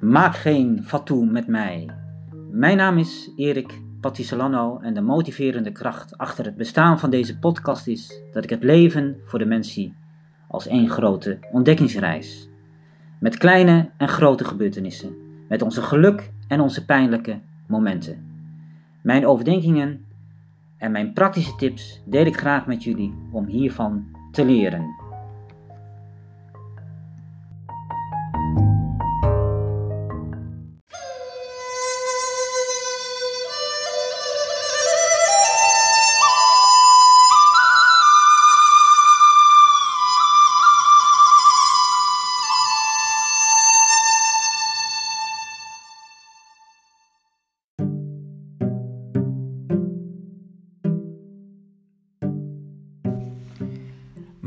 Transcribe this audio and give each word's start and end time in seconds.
Maak 0.00 0.36
geen 0.36 0.82
fatu 0.84 1.24
met 1.24 1.46
mij. 1.46 1.88
Mijn 2.50 2.76
naam 2.76 2.98
is 2.98 3.30
Erik 3.36 3.80
Patisolano 4.00 4.78
en 4.78 4.94
de 4.94 5.00
motiverende 5.00 5.72
kracht 5.72 6.18
achter 6.18 6.44
het 6.44 6.56
bestaan 6.56 6.98
van 6.98 7.10
deze 7.10 7.38
podcast 7.38 7.86
is 7.86 8.20
dat 8.32 8.44
ik 8.44 8.50
het 8.50 8.62
leven 8.62 9.16
voor 9.24 9.38
de 9.38 9.44
mens 9.44 9.72
zie 9.72 9.94
als 10.48 10.66
één 10.66 10.88
grote 10.88 11.38
ontdekkingsreis. 11.52 12.48
Met 13.20 13.36
kleine 13.36 13.90
en 13.96 14.08
grote 14.08 14.44
gebeurtenissen, 14.44 15.16
met 15.48 15.62
onze 15.62 15.82
geluk 15.82 16.30
en 16.48 16.60
onze 16.60 16.84
pijnlijke 16.84 17.40
momenten. 17.66 18.24
Mijn 19.02 19.26
overdenkingen 19.26 20.04
en 20.78 20.92
mijn 20.92 21.12
praktische 21.12 21.56
tips 21.56 22.02
deel 22.04 22.26
ik 22.26 22.36
graag 22.36 22.66
met 22.66 22.84
jullie 22.84 23.14
om 23.30 23.46
hiervan 23.46 24.04
te 24.32 24.44
leren. 24.44 25.05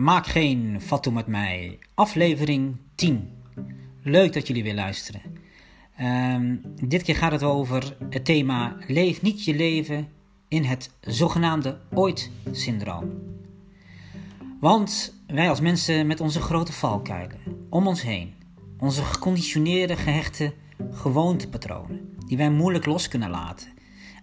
Maak 0.09 0.27
geen 0.27 0.81
fatu 0.81 1.11
met 1.11 1.27
mij. 1.27 1.79
Aflevering 1.93 2.77
10. 2.95 3.29
Leuk 4.03 4.33
dat 4.33 4.47
jullie 4.47 4.63
weer 4.63 4.73
luisteren. 4.73 5.21
Ehm, 5.97 6.55
dit 6.81 7.03
keer 7.03 7.15
gaat 7.15 7.31
het 7.31 7.43
over 7.43 7.97
het 8.09 8.25
thema 8.25 8.75
Leef 8.87 9.21
niet 9.21 9.43
je 9.43 9.55
leven 9.55 10.07
in 10.47 10.63
het 10.63 10.91
zogenaamde 11.01 11.77
ooit-syndroom. 11.93 13.09
Want 14.59 15.21
wij 15.27 15.49
als 15.49 15.61
mensen 15.61 16.07
met 16.07 16.19
onze 16.19 16.41
grote 16.41 16.73
valkuilen 16.73 17.39
om 17.69 17.87
ons 17.87 18.01
heen, 18.01 18.33
onze 18.79 19.03
geconditioneerde, 19.03 19.95
gehechte 19.95 20.53
gewoontepatronen, 20.91 22.15
die 22.25 22.37
wij 22.37 22.49
moeilijk 22.51 22.85
los 22.85 23.07
kunnen 23.07 23.29
laten. 23.29 23.67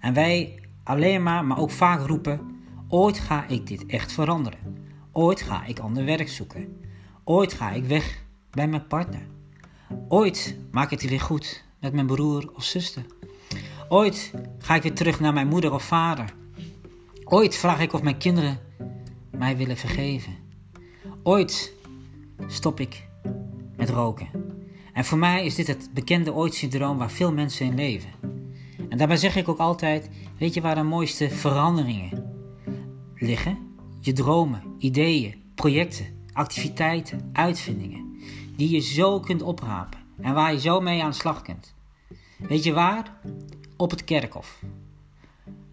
En 0.01 0.15
wij 0.15 0.63
alleen 0.85 1.23
maar, 1.23 1.45
maar 1.45 1.59
ook 1.59 1.71
vaak 1.71 2.07
roepen: 2.07 2.41
ooit 2.89 3.19
ga 3.19 3.49
ik 3.49 3.67
dit 3.67 3.87
echt 3.87 4.13
veranderen. 4.13 4.86
Ooit 5.17 5.43
ga 5.43 5.65
ik 5.65 5.79
ander 5.79 6.05
werk 6.05 6.29
zoeken. 6.29 6.81
Ooit 7.25 7.53
ga 7.53 7.71
ik 7.71 7.85
weg 7.85 8.23
bij 8.51 8.69
mijn 8.69 8.87
partner. 8.87 9.27
Ooit 10.09 10.57
maak 10.71 10.91
ik 10.91 11.01
het 11.01 11.11
weer 11.11 11.21
goed 11.21 11.65
met 11.81 11.93
mijn 11.93 12.07
broer 12.07 12.51
of 12.55 12.65
zuster. 12.65 13.07
Ooit 13.89 14.33
ga 14.59 14.75
ik 14.75 14.83
weer 14.83 14.95
terug 14.95 15.21
naar 15.21 15.33
mijn 15.33 15.49
moeder 15.49 15.73
of 15.73 15.83
vader. 15.83 16.35
Ooit 17.25 17.57
vraag 17.57 17.81
ik 17.81 17.93
of 17.93 18.03
mijn 18.03 18.19
kinderen 18.19 18.59
mij 19.31 19.57
willen 19.57 19.77
vergeven. 19.77 20.37
Ooit 21.23 21.73
stop 22.47 22.81
ik 22.81 23.07
met 23.77 23.91
roken. 23.91 24.29
En 24.93 25.05
voor 25.05 25.19
mij 25.19 25.45
is 25.45 25.55
dit 25.55 25.67
het 25.67 25.91
bekende 25.95 26.35
ooit-syndroom 26.35 26.99
waar 26.99 27.11
veel 27.11 27.33
mensen 27.33 27.67
in 27.67 27.75
leven. 27.75 28.11
En 28.89 28.99
daarbij 28.99 29.17
zeg 29.17 29.37
ik 29.37 29.49
ook 29.49 29.59
altijd: 29.59 30.11
weet 30.39 30.55
je 30.55 30.61
waar 30.61 30.75
de 30.75 30.83
mooiste 30.83 31.31
veranderingen 31.31 32.25
liggen? 33.15 33.67
je 34.07 34.13
dromen, 34.13 34.63
ideeën, 34.79 35.43
projecten, 35.55 36.07
activiteiten, 36.33 37.31
uitvindingen, 37.33 38.19
die 38.57 38.71
je 38.71 38.81
zo 38.81 39.21
kunt 39.21 39.43
oprapen 39.43 40.01
en 40.21 40.35
waar 40.35 40.53
je 40.53 40.61
zo 40.61 40.81
mee 40.81 41.03
aan 41.03 41.11
de 41.11 41.17
slag 41.17 41.43
kunt. 41.43 41.75
Weet 42.39 42.65
je 42.65 42.73
waar? 42.73 43.13
Op 43.77 43.91
het 43.91 44.05
kerkhof. 44.05 44.63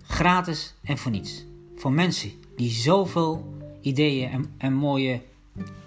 Gratis 0.02 0.76
en 0.84 0.98
voor 0.98 1.12
niets. 1.12 1.46
Voor 1.76 1.92
mensen 1.92 2.32
die 2.56 2.70
zoveel 2.70 3.54
ideeën 3.82 4.30
en, 4.30 4.54
en 4.58 4.74
mooie 4.74 5.22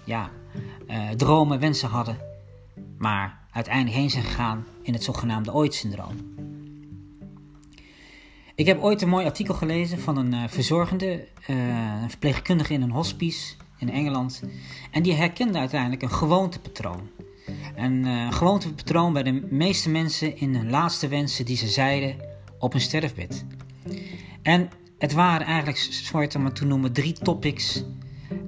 ja, 0.03 0.31
uh, 0.87 1.09
dromen, 1.09 1.59
wensen 1.59 1.89
hadden, 1.89 2.17
maar 2.97 3.39
uiteindelijk 3.51 3.95
heen 3.95 4.09
zijn 4.09 4.23
gegaan 4.23 4.65
in 4.81 4.93
het 4.93 5.03
zogenaamde 5.03 5.53
ooit-syndroom. 5.53 6.15
Ik 8.57 8.65
heb 8.65 8.81
ooit 8.81 9.01
een 9.01 9.09
mooi 9.09 9.25
artikel 9.25 9.53
gelezen 9.53 9.99
van 9.99 10.17
een 10.17 10.33
uh, 10.33 10.43
verzorgende, 10.47 11.27
uh, 11.49 12.01
een 12.01 12.09
verpleegkundige 12.09 12.73
in 12.73 12.81
een 12.81 12.91
hospice 12.91 13.55
in 13.77 13.89
Engeland. 13.89 14.43
En 14.91 15.03
die 15.03 15.13
herkende 15.13 15.57
uiteindelijk 15.59 16.01
een 16.01 16.11
gewoontepatroon. 16.11 17.09
Een 17.75 18.05
uh, 18.05 18.31
gewoontepatroon 18.31 19.13
bij 19.13 19.23
de 19.23 19.47
meeste 19.49 19.89
mensen 19.89 20.37
in 20.37 20.55
hun 20.55 20.69
laatste 20.69 21.07
wensen 21.07 21.45
die 21.45 21.57
ze 21.57 21.67
zeiden 21.67 22.15
op 22.59 22.71
hun 22.71 22.81
sterfbed. 22.81 23.45
En 24.41 24.69
het 24.97 25.13
waren 25.13 25.47
eigenlijk, 25.47 25.77
soort 25.77 26.35
om 26.35 26.45
het 26.45 26.55
te 26.55 26.65
noemen, 26.65 26.93
drie 26.93 27.13
topics, 27.13 27.83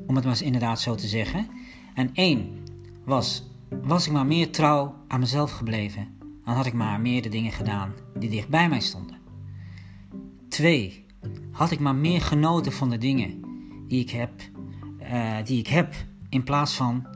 om 0.07 0.15
het 0.15 0.23
maar 0.23 0.33
eens 0.33 0.41
inderdaad 0.41 0.81
zo 0.81 0.95
te 0.95 1.07
zeggen. 1.07 1.47
En 1.93 2.09
één 2.13 2.63
was, 3.05 3.43
was 3.83 4.07
ik 4.07 4.13
maar 4.13 4.25
meer 4.25 4.51
trouw 4.51 4.95
aan 5.07 5.19
mezelf 5.19 5.51
gebleven, 5.51 6.07
dan 6.45 6.53
had 6.53 6.65
ik 6.65 6.73
maar 6.73 7.01
meer 7.01 7.21
de 7.21 7.29
dingen 7.29 7.51
gedaan 7.51 7.93
die 8.15 8.29
dicht 8.29 8.49
bij 8.49 8.69
mij 8.69 8.79
stonden. 8.79 9.18
2. 10.49 11.05
Had 11.51 11.71
ik 11.71 11.79
maar 11.79 11.95
meer 11.95 12.21
genoten 12.21 12.71
van 12.71 12.89
de 12.89 12.97
dingen 12.97 13.41
die 13.87 14.01
ik 14.01 14.09
heb, 14.09 14.31
uh, 15.01 15.35
die 15.43 15.59
ik 15.59 15.67
heb 15.67 15.93
in 16.29 16.43
plaats 16.43 16.75
van 16.75 17.07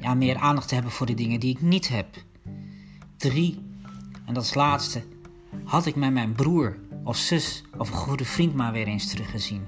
ja, 0.00 0.14
meer 0.14 0.36
aandacht 0.36 0.68
te 0.68 0.74
hebben 0.74 0.92
voor 0.92 1.06
de 1.06 1.14
dingen 1.14 1.40
die 1.40 1.50
ik 1.50 1.60
niet 1.60 1.88
heb. 1.88 2.06
3. 3.16 3.62
En 4.24 4.34
dat 4.34 4.42
is 4.42 4.54
laatste. 4.54 5.02
Had 5.64 5.86
ik 5.86 5.96
met 5.96 6.12
mijn 6.12 6.32
broer 6.32 6.78
of 7.04 7.16
zus 7.16 7.64
of 7.76 7.88
een 7.88 7.96
goede 7.96 8.24
vriend 8.24 8.54
maar 8.54 8.72
weer 8.72 8.86
eens 8.86 9.08
teruggezien. 9.08 9.66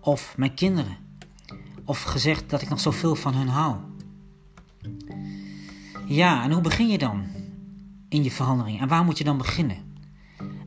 Of 0.00 0.36
mijn 0.36 0.54
kinderen. 0.54 0.96
Of 1.84 2.02
gezegd 2.02 2.50
dat 2.50 2.62
ik 2.62 2.68
nog 2.68 2.80
zoveel 2.80 3.14
van 3.14 3.34
hun 3.34 3.48
hou. 3.48 3.76
Ja, 6.06 6.42
en 6.42 6.52
hoe 6.52 6.60
begin 6.60 6.88
je 6.88 6.98
dan 6.98 7.26
in 8.08 8.22
je 8.22 8.30
verandering? 8.30 8.80
En 8.80 8.88
waar 8.88 9.04
moet 9.04 9.18
je 9.18 9.24
dan 9.24 9.38
beginnen? 9.38 9.85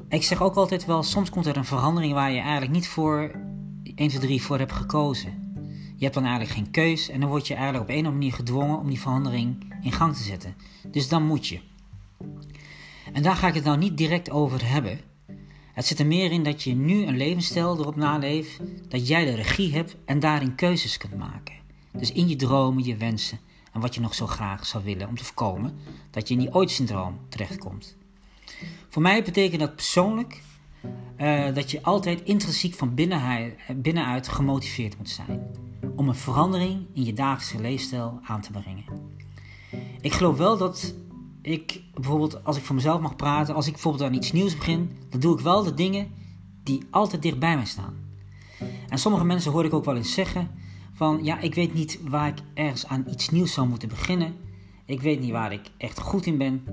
Ik 0.09 0.23
zeg 0.23 0.41
ook 0.41 0.55
altijd 0.55 0.85
wel, 0.85 1.03
soms 1.03 1.29
komt 1.29 1.45
er 1.45 1.57
een 1.57 1.65
verandering 1.65 2.13
waar 2.13 2.31
je 2.31 2.39
eigenlijk 2.39 2.71
niet 2.71 2.87
voor 2.87 3.31
1, 3.95 4.09
2, 4.09 4.19
3 4.19 4.41
voor 4.41 4.57
hebt 4.57 4.71
gekozen. 4.71 5.53
Je 5.95 6.03
hebt 6.03 6.13
dan 6.13 6.23
eigenlijk 6.25 6.53
geen 6.53 6.71
keus 6.71 7.09
en 7.09 7.19
dan 7.19 7.29
word 7.29 7.47
je 7.47 7.53
eigenlijk 7.53 7.83
op 7.83 7.89
een 7.89 7.99
of 7.99 8.05
andere 8.05 8.17
manier 8.17 8.33
gedwongen 8.33 8.79
om 8.79 8.87
die 8.87 8.99
verandering 8.99 9.73
in 9.81 9.91
gang 9.91 10.15
te 10.15 10.23
zetten. 10.23 10.55
Dus 10.87 11.09
dan 11.09 11.23
moet 11.23 11.47
je. 11.47 11.59
En 13.13 13.23
daar 13.23 13.35
ga 13.35 13.47
ik 13.47 13.53
het 13.53 13.63
nou 13.63 13.77
niet 13.77 13.97
direct 13.97 14.29
over 14.29 14.69
hebben. 14.69 14.99
Het 15.73 15.85
zit 15.85 15.99
er 15.99 16.05
meer 16.05 16.31
in 16.31 16.43
dat 16.43 16.63
je 16.63 16.75
nu 16.75 17.05
een 17.05 17.17
levensstijl 17.17 17.79
erop 17.79 17.95
naleeft, 17.95 18.59
dat 18.87 19.07
jij 19.07 19.25
de 19.25 19.35
regie 19.35 19.73
hebt 19.73 19.95
en 20.05 20.19
daarin 20.19 20.55
keuzes 20.55 20.97
kunt 20.97 21.17
maken. 21.17 21.55
Dus 21.91 22.11
in 22.11 22.27
je 22.27 22.35
dromen, 22.35 22.83
je 22.83 22.97
wensen 22.97 23.39
en 23.73 23.81
wat 23.81 23.95
je 23.95 24.01
nog 24.01 24.15
zo 24.15 24.27
graag 24.27 24.65
zou 24.65 24.83
willen 24.83 25.07
om 25.07 25.17
te 25.17 25.23
voorkomen 25.23 25.77
dat 26.11 26.27
je 26.27 26.33
in 26.33 26.39
die 26.39 26.53
ooit-syndroom 26.53 27.17
terechtkomt. 27.27 27.97
Voor 28.89 29.01
mij 29.01 29.23
betekent 29.23 29.59
dat 29.59 29.75
persoonlijk 29.75 30.41
uh, 31.17 31.53
dat 31.53 31.71
je 31.71 31.83
altijd 31.83 32.21
intrinsiek 32.23 32.73
van 32.75 32.93
binnenuit 33.75 34.27
gemotiveerd 34.27 34.97
moet 34.97 35.09
zijn 35.09 35.47
om 35.95 36.07
een 36.07 36.15
verandering 36.15 36.85
in 36.93 37.03
je 37.03 37.13
dagelijkse 37.13 37.61
leefstijl 37.61 38.19
aan 38.23 38.41
te 38.41 38.51
brengen. 38.51 38.83
Ik 40.01 40.13
geloof 40.13 40.37
wel 40.37 40.57
dat 40.57 40.95
ik 41.41 41.81
bijvoorbeeld, 41.93 42.43
als 42.43 42.57
ik 42.57 42.63
voor 42.63 42.75
mezelf 42.75 43.01
mag 43.01 43.15
praten, 43.15 43.55
als 43.55 43.65
ik 43.65 43.73
bijvoorbeeld 43.73 44.03
aan 44.03 44.13
iets 44.15 44.31
nieuws 44.31 44.57
begin, 44.57 44.97
dan 45.09 45.19
doe 45.19 45.33
ik 45.37 45.43
wel 45.43 45.63
de 45.63 45.73
dingen 45.73 46.07
die 46.63 46.83
altijd 46.89 47.21
dicht 47.21 47.39
bij 47.39 47.55
mij 47.55 47.65
staan. 47.65 47.95
En 48.89 48.97
sommige 48.97 49.25
mensen 49.25 49.51
hoor 49.51 49.65
ik 49.65 49.73
ook 49.73 49.85
wel 49.85 49.95
eens 49.95 50.13
zeggen 50.13 50.51
van 50.93 51.23
ja, 51.23 51.39
ik 51.39 51.55
weet 51.55 51.73
niet 51.73 51.99
waar 52.07 52.27
ik 52.27 52.39
ergens 52.53 52.87
aan 52.87 53.05
iets 53.09 53.29
nieuws 53.29 53.53
zou 53.53 53.67
moeten 53.67 53.89
beginnen. 53.89 54.35
Ik 54.85 55.01
weet 55.01 55.19
niet 55.19 55.31
waar 55.31 55.53
ik 55.53 55.71
echt 55.77 55.99
goed 55.99 56.25
in 56.25 56.37
ben. 56.37 56.63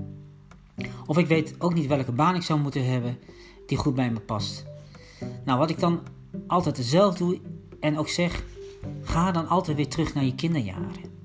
Of 1.05 1.17
ik 1.17 1.27
weet 1.27 1.55
ook 1.61 1.73
niet 1.73 1.87
welke 1.87 2.11
baan 2.11 2.35
ik 2.35 2.41
zou 2.41 2.59
moeten 2.59 2.89
hebben 2.89 3.17
die 3.65 3.77
goed 3.77 3.95
bij 3.95 4.11
me 4.11 4.19
past. 4.19 4.65
Nou, 5.45 5.59
wat 5.59 5.69
ik 5.69 5.79
dan 5.79 5.99
altijd 6.47 6.77
zelf 6.81 7.15
doe 7.15 7.39
en 7.79 7.97
ook 7.97 8.09
zeg, 8.09 8.43
ga 9.03 9.31
dan 9.31 9.47
altijd 9.47 9.77
weer 9.77 9.87
terug 9.87 10.13
naar 10.13 10.23
je 10.23 10.35
kinderjaren. 10.35 11.15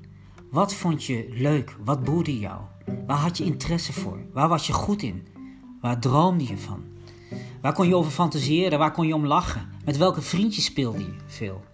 Wat 0.51 0.75
vond 0.75 1.05
je 1.05 1.27
leuk? 1.31 1.77
Wat 1.85 2.05
boerde 2.05 2.39
jou? 2.39 2.61
Waar 3.07 3.17
had 3.17 3.39
je 3.39 3.45
interesse 3.45 3.93
voor? 3.93 4.19
Waar 4.33 4.49
was 4.49 4.67
je 4.67 4.73
goed 4.73 5.03
in? 5.03 5.27
Waar 5.81 6.01
droomde 6.01 6.47
je 6.47 6.59
van? 6.59 6.85
Waar 7.61 7.73
kon 7.73 7.89
je 7.89 7.97
over 7.97 8.13
fantaseren? 8.13 8.79
Waar 8.79 8.93
kon 8.93 9.07
je 9.07 9.15
om 9.15 9.27
lachen? 9.27 9.69
Met 9.85 9.97
welke 9.97 10.23
vriendjes 10.23 10.65
speelde 10.65 10.99
je 10.99 11.15
veel? 11.27 11.65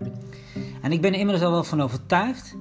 En 0.83 0.93
ik 0.93 1.01
ben 1.01 1.13
er 1.13 1.19
inmiddels 1.19 1.47
al 1.47 1.53
wel 1.53 1.65
van 1.65 1.81
overtuigd 1.81 2.57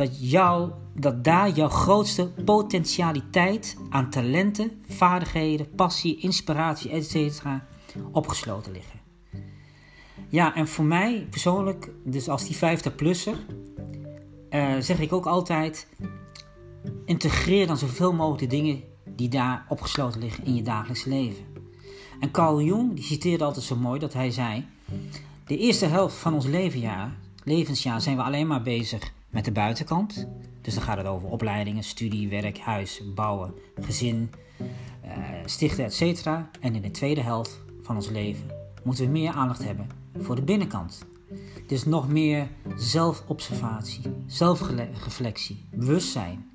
dat, 0.00 0.30
jou, 0.30 0.70
dat 0.94 1.24
daar 1.24 1.50
jouw 1.50 1.68
grootste 1.68 2.28
potentialiteit 2.44 3.76
aan 3.90 4.10
talenten, 4.10 4.82
vaardigheden, 4.88 5.74
passie, 5.74 6.16
inspiratie, 6.20 6.90
etc. 6.90 7.42
opgesloten 8.12 8.72
liggen. 8.72 9.00
Ja, 10.28 10.54
en 10.54 10.68
voor 10.68 10.84
mij 10.84 11.26
persoonlijk, 11.30 11.90
dus 12.04 12.28
als 12.28 12.44
die 12.44 12.56
50-plusser, 12.56 13.34
uh, 14.50 14.76
zeg 14.78 15.00
ik 15.00 15.12
ook 15.12 15.26
altijd: 15.26 15.88
integreer 17.04 17.66
dan 17.66 17.76
zoveel 17.76 18.12
mogelijk 18.12 18.50
de 18.50 18.56
dingen 18.56 18.82
die 19.06 19.28
daar 19.28 19.66
opgesloten 19.68 20.20
liggen 20.20 20.44
in 20.44 20.54
je 20.54 20.62
dagelijks 20.62 21.04
leven. 21.04 21.44
En 22.20 22.30
Carl 22.30 22.62
Jung 22.62 22.94
die 22.94 23.04
citeerde 23.04 23.44
altijd 23.44 23.64
zo 23.64 23.76
mooi 23.76 23.98
dat 24.00 24.12
hij 24.12 24.30
zei: 24.30 24.66
De 25.46 25.58
eerste 25.58 25.86
helft 25.86 26.16
van 26.16 26.34
ons 26.34 26.46
levensjaar 27.44 28.00
zijn 28.00 28.16
we 28.16 28.22
alleen 28.22 28.46
maar 28.46 28.62
bezig 28.62 29.18
met 29.30 29.44
de 29.44 29.52
buitenkant. 29.52 30.26
Dus 30.60 30.74
dan 30.74 30.82
gaat 30.82 30.96
het 30.96 31.06
over 31.06 31.28
opleidingen, 31.28 31.82
studie, 31.82 32.28
werk, 32.28 32.58
huis, 32.58 33.02
bouwen, 33.14 33.54
gezin, 33.80 34.30
uh, 35.04 35.10
stichten, 35.44 35.84
etc. 35.84 36.26
En 36.60 36.74
in 36.74 36.82
de 36.82 36.90
tweede 36.90 37.20
helft 37.20 37.60
van 37.82 37.96
ons 37.96 38.08
leven 38.08 38.50
moeten 38.84 39.04
we 39.04 39.10
meer 39.10 39.32
aandacht 39.32 39.64
hebben 39.64 39.86
voor 40.18 40.34
de 40.34 40.42
binnenkant. 40.42 41.06
Dus 41.66 41.84
nog 41.84 42.08
meer 42.08 42.48
zelfobservatie, 42.76 44.00
zelfreflectie, 44.26 45.64
bewustzijn. 45.70 46.50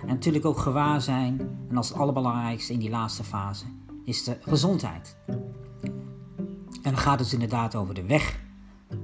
En 0.00 0.06
natuurlijk 0.06 0.44
ook 0.44 0.58
gewaar 0.58 1.00
zijn. 1.00 1.40
En 1.68 1.76
als 1.76 1.88
het 1.88 1.98
allerbelangrijkste 1.98 2.72
in 2.72 2.78
die 2.78 2.90
laatste 2.90 3.24
fase 3.24 3.64
is 4.04 4.24
de 4.24 4.36
gezondheid. 4.40 5.16
En 6.82 6.90
dan 6.90 6.96
gaat 6.96 7.18
het 7.18 7.18
dus 7.18 7.32
inderdaad 7.32 7.74
over 7.74 7.94
de 7.94 8.06
weg 8.06 8.40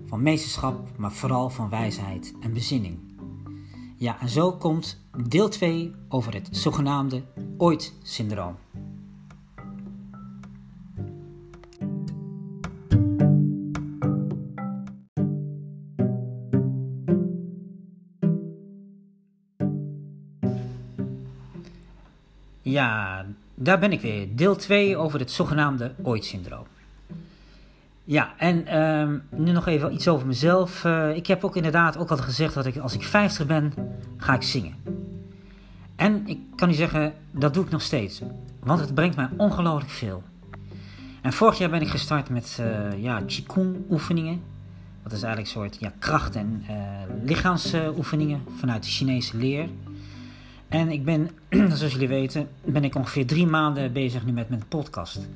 van 0.07 0.23
meesterschap, 0.23 0.99
maar 0.99 1.13
vooral 1.13 1.51
van 1.51 1.69
wijsheid 1.69 2.35
en 2.41 2.53
bezinning. 2.53 3.06
Ja, 3.99 4.21
en 4.21 4.29
zo 4.29 4.53
komt 4.53 5.01
deel 5.29 5.49
2 5.49 5.95
over 6.09 6.35
het 6.35 6.49
zogenaamde 6.51 7.23
ooit-syndroom. 7.57 8.57
Ja, 22.63 23.27
daar 23.55 23.79
ben 23.79 23.93
ik 23.93 24.01
weer. 24.01 24.37
Deel 24.37 24.57
2 24.57 24.97
over 24.97 25.19
het 25.19 25.31
zogenaamde 25.31 25.95
ooit-syndroom. 26.03 26.67
Ja, 28.09 28.35
en 28.37 28.67
ehm, 28.67 29.19
nu 29.31 29.53
nog 29.53 29.67
even 29.67 29.93
iets 29.93 30.09
over 30.09 30.27
mezelf. 30.27 30.85
Uh, 30.85 31.17
ik 31.17 31.27
heb 31.27 31.45
ook 31.45 31.57
inderdaad 31.57 31.99
ook 31.99 32.11
al 32.11 32.17
gezegd 32.17 32.55
dat 32.55 32.67
ik 32.67 32.77
als 32.77 32.95
ik 32.95 33.03
50 33.03 33.47
ben, 33.47 33.73
ga 34.17 34.35
ik 34.35 34.43
zingen. 34.43 34.75
En 35.97 36.27
ik 36.27 36.39
kan 36.57 36.71
u 36.71 36.73
zeggen, 36.73 37.13
dat 37.31 37.55
doe 37.55 37.65
ik 37.65 37.71
nog 37.71 37.83
steeds. 37.83 38.23
Want 38.61 38.81
het 38.81 38.95
brengt 38.95 39.17
mij 39.17 39.29
ongelooflijk 39.37 39.91
veel. 39.91 40.23
En 41.23 41.33
vorig 41.33 41.59
jaar 41.59 41.71
ben 41.71 41.81
ik 41.81 41.89
gestart 41.89 42.29
met 42.29 42.59
uh, 42.61 43.03
ja, 43.03 43.21
Qigong 43.27 43.77
oefeningen. 43.91 44.43
Dat 45.03 45.13
is 45.13 45.23
eigenlijk 45.23 45.55
een 45.55 45.63
soort 45.63 45.81
ja, 45.81 45.93
kracht- 45.99 46.37
en 46.37 46.65
uh, 46.71 46.77
lichaamsoefeningen 47.25 48.41
vanuit 48.59 48.83
de 48.83 48.91
Chinese 48.91 49.37
leer. 49.37 49.69
En 50.69 50.91
ik 50.91 51.05
ben, 51.05 51.31
zoals 51.77 51.93
jullie 51.93 52.09
weten, 52.09 52.49
ben 52.65 52.85
ik 52.85 52.95
ongeveer 52.95 53.27
drie 53.27 53.47
maanden 53.47 53.93
bezig 53.93 54.25
nu 54.25 54.33
met 54.33 54.49
mijn 54.49 54.65
podcast. 54.69 55.29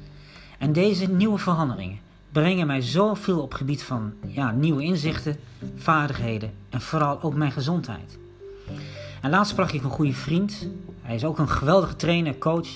En 0.59 0.73
deze 0.73 1.11
nieuwe 1.11 1.39
veranderingen 1.39 2.09
brengen 2.33 2.67
mij 2.67 2.81
zoveel 2.81 3.41
op 3.41 3.55
gebied 3.55 3.83
van 3.83 4.13
ja, 4.27 4.51
nieuwe 4.51 4.83
inzichten, 4.83 5.37
vaardigheden 5.77 6.53
en 6.69 6.81
vooral 6.81 7.23
ook 7.23 7.35
mijn 7.35 7.53
gezondheid. 7.53 8.19
En 9.21 9.31
laatst 9.31 9.53
sprak 9.53 9.71
ik 9.71 9.83
een 9.83 9.91
goede 9.91 10.13
vriend. 10.13 10.69
Hij 11.03 11.15
is 11.15 11.25
ook 11.25 11.39
een 11.39 11.49
geweldige 11.49 11.97
trainer, 11.97 12.39
coach. 12.39 12.69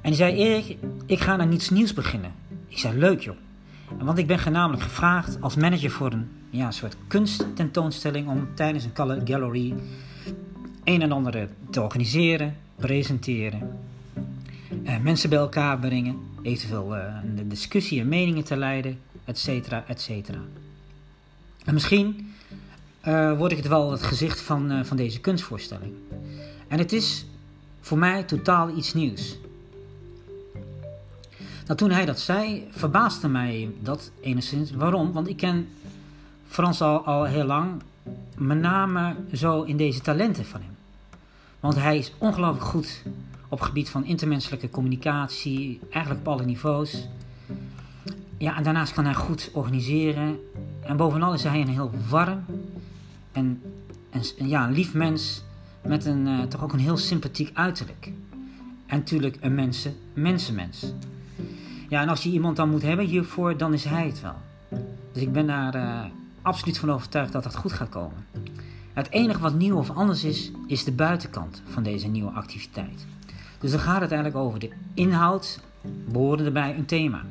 En 0.00 0.10
die 0.10 0.14
zei: 0.14 0.34
Erik, 0.34 0.76
ik 1.06 1.20
ga 1.20 1.36
naar 1.36 1.46
niets 1.46 1.70
nieuws 1.70 1.94
beginnen. 1.94 2.32
Ik 2.68 2.78
zei: 2.78 2.98
Leuk 2.98 3.20
joh. 3.20 3.36
Want 3.98 4.18
ik 4.18 4.26
ben 4.26 4.52
namelijk 4.52 4.82
gevraagd 4.82 5.40
als 5.40 5.56
manager 5.56 5.90
voor 5.90 6.12
een 6.12 6.28
ja, 6.50 6.70
soort 6.70 6.96
kunsttentoonstelling 7.06 8.28
om 8.28 8.48
tijdens 8.54 8.84
een 8.84 9.24
gallery 9.24 9.74
een 10.84 11.02
en 11.02 11.12
ander 11.12 11.48
te 11.70 11.82
organiseren, 11.82 12.56
presenteren, 12.76 13.78
mensen 15.02 15.30
bij 15.30 15.38
elkaar 15.38 15.78
brengen, 15.78 16.16
eventueel 16.42 16.96
uh, 16.96 17.04
een 17.36 17.48
discussie 17.48 18.00
en 18.00 18.08
meningen 18.08 18.44
te 18.44 18.56
leiden, 18.56 18.98
etcetera, 19.24 19.84
etcetera. 19.86 20.38
En 21.64 21.74
misschien 21.74 22.34
uh, 23.08 23.36
word 23.36 23.52
ik 23.52 23.58
het 23.58 23.68
wel 23.68 23.90
het 23.90 24.02
gezicht 24.02 24.40
van, 24.40 24.84
van 24.84 24.96
deze 24.96 25.20
kunstvoorstelling. 25.20 25.92
En 26.68 26.78
het 26.78 26.92
is 26.92 27.26
voor 27.80 27.98
mij 27.98 28.22
totaal 28.22 28.76
iets 28.76 28.94
nieuws. 28.94 29.38
Nou, 31.66 31.78
toen 31.78 31.90
hij 31.90 32.04
dat 32.04 32.20
zei, 32.20 32.68
verbaasde 32.70 33.28
mij 33.28 33.70
dat 33.80 34.10
enigszins. 34.20 34.70
Waarom? 34.70 35.12
Want 35.12 35.28
ik 35.28 35.36
ken 35.36 35.68
Frans 36.48 36.80
al, 36.80 37.04
al 37.04 37.24
heel 37.24 37.44
lang, 37.44 37.82
met 38.36 38.60
name 38.60 39.14
zo 39.32 39.62
in 39.62 39.76
deze 39.76 40.00
talenten 40.00 40.44
van 40.44 40.60
hem. 40.60 40.76
Want 41.60 41.74
hij 41.74 41.98
is 41.98 42.12
ongelooflijk 42.18 42.66
goed 42.66 43.02
op 43.52 43.60
gebied 43.60 43.90
van 43.90 44.04
intermenselijke 44.04 44.70
communicatie, 44.70 45.80
eigenlijk 45.90 46.26
op 46.26 46.32
alle 46.32 46.44
niveaus. 46.44 47.08
Ja, 48.38 48.56
en 48.56 48.62
daarnaast 48.62 48.92
kan 48.92 49.04
hij 49.04 49.14
goed 49.14 49.50
organiseren. 49.52 50.38
En 50.82 50.96
bovenal 50.96 51.34
is 51.34 51.42
hij 51.42 51.60
een 51.60 51.68
heel 51.68 51.90
warm 52.08 52.44
en, 53.32 53.62
en 54.10 54.48
ja, 54.48 54.66
een 54.66 54.72
lief 54.72 54.94
mens 54.94 55.42
met 55.82 56.04
een, 56.04 56.26
uh, 56.26 56.42
toch 56.42 56.62
ook 56.62 56.72
een 56.72 56.78
heel 56.78 56.96
sympathiek 56.96 57.50
uiterlijk. 57.54 58.12
En 58.86 58.98
natuurlijk 58.98 59.36
een 59.40 59.54
mensen, 59.54 59.94
mensenmens. 60.12 60.92
Ja, 61.88 62.00
en 62.00 62.08
als 62.08 62.22
je 62.22 62.30
iemand 62.30 62.56
dan 62.56 62.70
moet 62.70 62.82
hebben 62.82 63.06
hiervoor, 63.06 63.56
dan 63.56 63.72
is 63.72 63.84
hij 63.84 64.06
het 64.06 64.20
wel. 64.20 64.36
Dus 65.12 65.22
ik 65.22 65.32
ben 65.32 65.46
daar 65.46 65.74
uh, 65.76 66.04
absoluut 66.42 66.78
van 66.78 66.90
overtuigd 66.90 67.32
dat 67.32 67.42
dat 67.42 67.56
goed 67.56 67.72
gaat 67.72 67.88
komen. 67.88 68.26
Het 68.92 69.10
enige 69.10 69.40
wat 69.40 69.54
nieuw 69.54 69.76
of 69.76 69.90
anders 69.90 70.24
is, 70.24 70.50
is 70.66 70.84
de 70.84 70.92
buitenkant 70.92 71.62
van 71.64 71.82
deze 71.82 72.08
nieuwe 72.08 72.30
activiteit. 72.30 73.06
Dus 73.62 73.70
dan 73.70 73.80
gaat 73.80 74.00
het 74.00 74.12
eigenlijk 74.12 74.44
over 74.44 74.58
de 74.58 74.70
inhoud, 74.94 75.60
behoren 76.08 76.44
erbij 76.44 76.76
een 76.76 76.84
thema. 76.84 77.24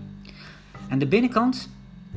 En 0.88 1.00
de 1.00 1.08
binnenkant, 1.08 1.70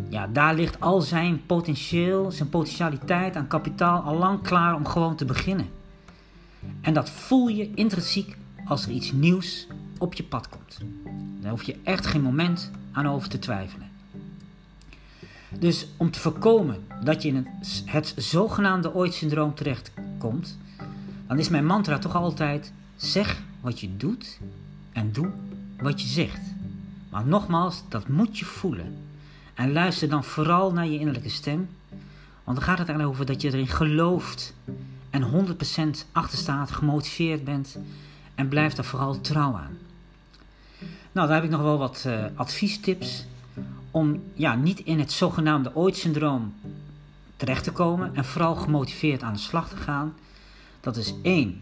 ja, 0.09 0.27
daar 0.27 0.55
ligt 0.55 0.81
al 0.81 1.01
zijn 1.01 1.47
potentieel, 1.47 2.31
zijn 2.31 2.49
potentialiteit 2.49 3.37
aan 3.37 3.47
kapitaal 3.47 4.01
al 4.01 4.17
lang 4.17 4.43
klaar 4.43 4.75
om 4.75 4.87
gewoon 4.87 5.17
te 5.17 5.25
beginnen. 5.25 5.69
En 6.81 6.95
dat 6.95 7.11
voel 7.11 7.49
je 7.49 7.71
intrinsiek 7.75 8.37
als 8.65 8.85
er 8.85 8.91
iets 8.91 9.13
nieuws 9.13 9.67
op 9.99 10.15
je 10.15 10.25
pad 10.25 10.49
komt. 10.49 10.79
Daar 11.41 11.51
hoef 11.51 11.63
je 11.63 11.77
echt 11.83 12.07
geen 12.07 12.23
moment 12.23 12.71
aan 12.93 13.09
over 13.09 13.29
te 13.29 13.39
twijfelen. 13.39 13.89
Dus 15.59 15.87
om 15.97 16.11
te 16.11 16.21
voorkomen 16.21 16.87
dat 17.05 17.23
je 17.23 17.29
in 17.29 17.37
het, 17.37 17.83
het 17.85 18.15
zogenaamde 18.17 18.95
ooit-syndroom 18.95 19.55
terechtkomt, 19.55 20.59
dan 21.27 21.39
is 21.39 21.49
mijn 21.49 21.67
mantra 21.67 21.99
toch 21.99 22.15
altijd: 22.15 22.73
zeg 22.97 23.43
wat 23.61 23.81
je 23.81 23.97
doet 23.97 24.39
en 24.93 25.13
doe 25.13 25.31
wat 25.79 26.01
je 26.03 26.09
zegt. 26.09 26.41
Maar 27.11 27.27
nogmaals, 27.27 27.83
dat 27.89 28.09
moet 28.09 28.39
je 28.39 28.45
voelen. 28.45 28.97
En 29.55 29.73
luister 29.73 30.09
dan 30.09 30.25
vooral 30.25 30.73
naar 30.73 30.87
je 30.87 30.99
innerlijke 30.99 31.29
stem, 31.29 31.69
want 32.45 32.57
dan 32.57 32.67
gaat 32.67 32.79
het 32.79 32.89
eigenlijk 32.89 33.09
over 33.09 33.27
dat 33.27 33.43
je 33.43 33.49
erin 33.49 33.69
gelooft 33.69 34.55
en 35.11 35.47
100% 36.07 36.11
achter 36.13 36.39
staat, 36.39 36.71
gemotiveerd 36.71 37.45
bent 37.45 37.79
en 38.35 38.49
blijf 38.49 38.73
daar 38.75 38.85
vooral 38.85 39.21
trouw 39.21 39.55
aan. 39.57 39.79
Nou, 41.13 41.27
daar 41.27 41.37
heb 41.37 41.45
ik 41.45 41.51
nog 41.51 41.61
wel 41.61 41.79
wat 41.79 42.05
uh, 42.07 42.25
adviestips 42.35 43.27
om 43.91 44.23
ja, 44.35 44.55
niet 44.55 44.81
in 44.81 44.99
het 44.99 45.13
zogenaamde 45.13 45.75
ooit-syndroom 45.75 46.55
terecht 47.37 47.65
te 47.65 47.73
komen 47.73 48.15
en 48.15 48.25
vooral 48.25 48.55
gemotiveerd 48.55 49.23
aan 49.23 49.33
de 49.33 49.39
slag 49.39 49.69
te 49.69 49.77
gaan. 49.77 50.15
Dat 50.85 50.97
is 50.97 51.15
één. 51.23 51.61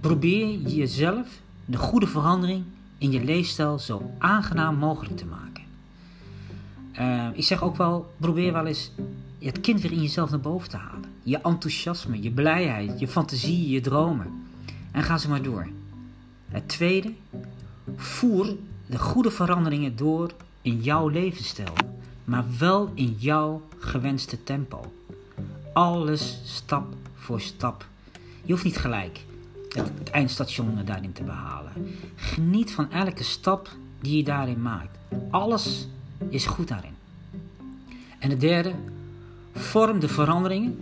Probeer 0.00 0.58
jezelf 0.58 1.26
de 1.64 1.76
goede 1.76 2.06
verandering 2.06 2.64
in 2.98 3.10
je 3.10 3.24
leefstijl 3.24 3.78
zo 3.78 4.10
aangenaam 4.18 4.76
mogelijk 4.76 5.16
te 5.16 5.24
maken. 5.26 5.64
Uh, 6.98 7.36
ik 7.38 7.44
zeg 7.44 7.62
ook 7.62 7.76
wel, 7.76 8.12
probeer 8.16 8.52
wel 8.52 8.66
eens 8.66 8.92
het 9.38 9.60
kind 9.60 9.80
weer 9.80 9.92
in 9.92 10.02
jezelf 10.02 10.30
naar 10.30 10.40
boven 10.40 10.68
te 10.68 10.76
halen. 10.76 11.10
Je 11.22 11.38
enthousiasme, 11.38 12.22
je 12.22 12.30
blijheid, 12.30 13.00
je 13.00 13.08
fantasie, 13.08 13.68
je 13.68 13.80
dromen. 13.80 14.26
En 14.90 15.02
ga 15.02 15.18
ze 15.18 15.28
maar 15.28 15.42
door. 15.42 15.68
Het 16.48 16.68
tweede, 16.68 17.12
voer 17.96 18.56
de 18.86 18.98
goede 18.98 19.30
veranderingen 19.30 19.96
door 19.96 20.30
in 20.62 20.80
jouw 20.80 21.08
levensstijl, 21.08 21.74
maar 22.24 22.44
wel 22.58 22.90
in 22.94 23.16
jouw 23.18 23.62
gewenste 23.78 24.44
tempo. 24.44 24.92
Alles 25.72 26.40
stap 26.44 26.94
voor 27.14 27.40
stap. 27.40 27.86
Je 28.48 28.54
hoeft 28.54 28.66
niet 28.66 28.78
gelijk 28.78 29.24
het, 29.68 30.10
eindstation 30.10 30.78
daarin 30.84 31.12
te 31.12 31.22
behalen. 31.22 31.72
Geniet 32.14 32.72
van 32.72 32.90
elke 32.90 33.22
stap 33.22 33.70
die 34.00 34.16
je 34.16 34.24
daarin 34.24 34.62
maakt. 34.62 34.98
Alles 35.30 35.88
is 36.28 36.46
goed 36.46 36.68
daarin. 36.68 36.94
En 38.18 38.30
het 38.30 38.40
derde, 38.40 38.72
vorm 39.52 40.00
de 40.00 40.08
veranderingen 40.08 40.78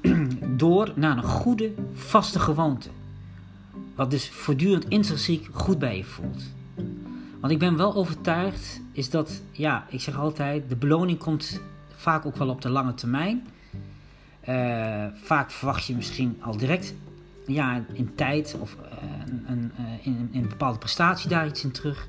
door 0.62 0.92
naar 0.94 1.16
een 1.16 1.22
goede, 1.22 1.72
vaste 1.94 2.38
gewoonte. 2.38 2.88
Wat 3.94 4.10
dus 4.10 4.30
voortdurend 4.30 4.88
intrinsiek 4.88 5.48
goed 5.52 5.78
bij 5.78 5.96
je 5.96 6.04
voelt. 6.04 6.42
Want 7.40 7.52
ik 7.52 7.58
ben 7.58 7.76
wel 7.76 7.94
overtuigd, 7.94 8.80
is 8.92 9.10
dat, 9.10 9.42
ja, 9.52 9.86
ik 9.88 10.00
zeg 10.00 10.18
altijd, 10.18 10.68
de 10.68 10.76
beloning 10.76 11.18
komt 11.18 11.60
vaak 11.96 12.26
ook 12.26 12.36
wel 12.36 12.48
op 12.48 12.62
de 12.62 12.68
lange 12.68 12.94
termijn. 12.94 13.46
Uh, 14.48 15.04
vaak 15.22 15.50
verwacht 15.50 15.86
je 15.86 15.94
misschien 15.94 16.36
al 16.40 16.56
direct 16.56 16.94
ja, 17.46 17.84
in 17.92 18.14
tijd 18.14 18.56
of 18.60 18.76
uh, 18.82 18.98
een, 19.46 19.72
in, 20.02 20.28
in 20.32 20.42
een 20.42 20.48
bepaalde 20.48 20.78
prestatie 20.78 21.28
daar 21.28 21.46
iets 21.46 21.64
in 21.64 21.70
terug. 21.70 22.08